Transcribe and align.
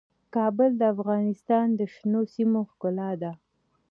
کابل 0.35 0.71
د 0.77 0.81
افغانستان 0.95 1.65
د 1.79 1.81
شنو 1.93 2.21
سیمو 2.33 2.61
ښکلا 2.71 3.09
ده. 3.21 3.31